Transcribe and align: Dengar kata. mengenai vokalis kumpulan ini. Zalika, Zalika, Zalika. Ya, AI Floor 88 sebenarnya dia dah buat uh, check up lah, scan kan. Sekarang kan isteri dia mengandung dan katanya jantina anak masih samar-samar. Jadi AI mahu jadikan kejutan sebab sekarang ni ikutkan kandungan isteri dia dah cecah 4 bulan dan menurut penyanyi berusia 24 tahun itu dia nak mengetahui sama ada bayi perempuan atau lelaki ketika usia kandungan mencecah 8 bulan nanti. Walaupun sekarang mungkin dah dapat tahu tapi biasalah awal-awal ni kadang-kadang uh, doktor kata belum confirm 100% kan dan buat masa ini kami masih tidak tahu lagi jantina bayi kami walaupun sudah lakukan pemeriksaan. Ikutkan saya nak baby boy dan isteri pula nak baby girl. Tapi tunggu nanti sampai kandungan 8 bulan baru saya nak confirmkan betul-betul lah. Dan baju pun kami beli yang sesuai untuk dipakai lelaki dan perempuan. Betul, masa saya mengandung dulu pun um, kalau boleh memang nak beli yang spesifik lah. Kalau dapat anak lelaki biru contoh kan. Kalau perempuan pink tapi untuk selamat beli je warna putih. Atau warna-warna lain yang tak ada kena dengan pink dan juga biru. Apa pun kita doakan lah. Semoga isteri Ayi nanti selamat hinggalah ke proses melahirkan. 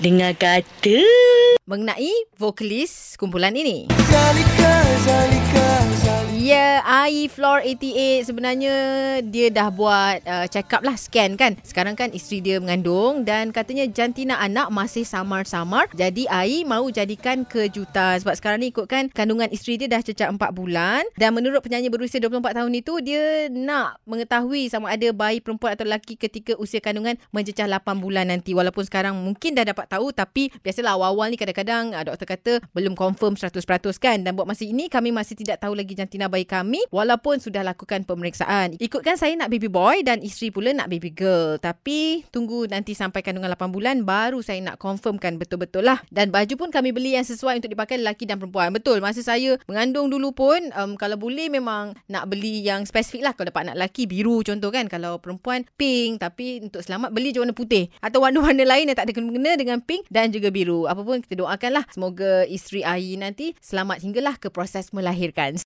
Dengar 0.00 0.32
kata. 0.32 1.04
mengenai 1.68 2.08
vokalis 2.40 3.20
kumpulan 3.20 3.52
ini. 3.52 3.84
Zalika, 4.08 4.74
Zalika, 5.04 5.68
Zalika. 6.00 6.40
Ya, 6.40 6.79
AI 6.90 7.30
Floor 7.30 7.62
88 7.62 8.26
sebenarnya 8.26 8.74
dia 9.22 9.46
dah 9.46 9.70
buat 9.70 10.26
uh, 10.26 10.50
check 10.50 10.74
up 10.74 10.82
lah, 10.82 10.98
scan 10.98 11.38
kan. 11.38 11.54
Sekarang 11.62 11.94
kan 11.94 12.10
isteri 12.10 12.42
dia 12.42 12.58
mengandung 12.58 13.22
dan 13.22 13.54
katanya 13.54 13.86
jantina 13.86 14.42
anak 14.42 14.74
masih 14.74 15.06
samar-samar. 15.06 15.86
Jadi 15.94 16.26
AI 16.26 16.66
mahu 16.66 16.90
jadikan 16.90 17.46
kejutan 17.46 18.18
sebab 18.18 18.34
sekarang 18.34 18.66
ni 18.66 18.74
ikutkan 18.74 19.06
kandungan 19.14 19.46
isteri 19.54 19.78
dia 19.78 19.86
dah 19.86 20.02
cecah 20.02 20.34
4 20.34 20.42
bulan 20.50 21.06
dan 21.14 21.30
menurut 21.30 21.62
penyanyi 21.62 21.94
berusia 21.94 22.18
24 22.18 22.58
tahun 22.58 22.72
itu 22.74 22.98
dia 23.06 23.46
nak 23.54 24.02
mengetahui 24.02 24.66
sama 24.66 24.90
ada 24.90 25.14
bayi 25.14 25.38
perempuan 25.38 25.78
atau 25.78 25.86
lelaki 25.86 26.18
ketika 26.18 26.58
usia 26.58 26.82
kandungan 26.82 27.14
mencecah 27.30 27.70
8 27.70 28.02
bulan 28.02 28.34
nanti. 28.34 28.50
Walaupun 28.50 28.82
sekarang 28.82 29.14
mungkin 29.14 29.54
dah 29.54 29.62
dapat 29.62 29.86
tahu 29.86 30.10
tapi 30.10 30.50
biasalah 30.58 30.98
awal-awal 30.98 31.30
ni 31.30 31.38
kadang-kadang 31.38 31.94
uh, 31.94 32.02
doktor 32.02 32.26
kata 32.26 32.52
belum 32.74 32.98
confirm 32.98 33.38
100% 33.38 33.62
kan 34.02 34.26
dan 34.26 34.34
buat 34.34 34.50
masa 34.50 34.66
ini 34.66 34.90
kami 34.90 35.14
masih 35.14 35.38
tidak 35.38 35.62
tahu 35.62 35.78
lagi 35.78 35.94
jantina 35.94 36.26
bayi 36.26 36.42
kami 36.42 36.79
walaupun 36.88 37.36
sudah 37.36 37.60
lakukan 37.60 38.08
pemeriksaan. 38.08 38.80
Ikutkan 38.80 39.20
saya 39.20 39.36
nak 39.36 39.52
baby 39.52 39.68
boy 39.68 40.00
dan 40.00 40.24
isteri 40.24 40.48
pula 40.48 40.72
nak 40.72 40.88
baby 40.88 41.12
girl. 41.12 41.60
Tapi 41.60 42.24
tunggu 42.32 42.64
nanti 42.64 42.96
sampai 42.96 43.20
kandungan 43.20 43.52
8 43.52 43.68
bulan 43.68 43.96
baru 44.08 44.40
saya 44.40 44.64
nak 44.64 44.80
confirmkan 44.80 45.36
betul-betul 45.36 45.84
lah. 45.84 46.00
Dan 46.08 46.32
baju 46.32 46.54
pun 46.56 46.68
kami 46.72 46.94
beli 46.96 47.16
yang 47.18 47.26
sesuai 47.26 47.60
untuk 47.60 47.72
dipakai 47.72 48.00
lelaki 48.00 48.24
dan 48.24 48.40
perempuan. 48.40 48.72
Betul, 48.72 49.04
masa 49.04 49.20
saya 49.20 49.60
mengandung 49.68 50.08
dulu 50.08 50.32
pun 50.32 50.60
um, 50.72 50.96
kalau 50.96 51.20
boleh 51.20 51.52
memang 51.52 51.92
nak 52.08 52.30
beli 52.30 52.64
yang 52.64 52.88
spesifik 52.88 53.26
lah. 53.26 53.32
Kalau 53.36 53.52
dapat 53.52 53.70
anak 53.70 53.76
lelaki 53.76 54.06
biru 54.06 54.40
contoh 54.46 54.70
kan. 54.70 54.86
Kalau 54.86 55.18
perempuan 55.18 55.66
pink 55.74 56.22
tapi 56.22 56.62
untuk 56.64 56.84
selamat 56.84 57.10
beli 57.10 57.34
je 57.34 57.42
warna 57.42 57.56
putih. 57.56 57.90
Atau 57.98 58.22
warna-warna 58.22 58.62
lain 58.62 58.92
yang 58.92 58.98
tak 58.98 59.10
ada 59.10 59.14
kena 59.16 59.52
dengan 59.58 59.82
pink 59.82 60.06
dan 60.12 60.30
juga 60.30 60.52
biru. 60.52 60.86
Apa 60.86 61.02
pun 61.02 61.24
kita 61.24 61.42
doakan 61.42 61.82
lah. 61.82 61.84
Semoga 61.90 62.44
isteri 62.46 62.86
Ayi 62.86 63.18
nanti 63.18 63.56
selamat 63.58 64.04
hinggalah 64.04 64.36
ke 64.38 64.52
proses 64.52 64.92
melahirkan. 64.94 65.56